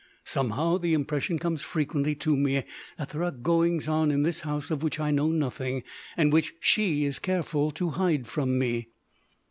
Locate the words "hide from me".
7.91-8.87